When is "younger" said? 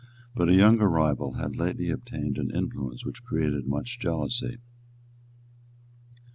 0.55-0.89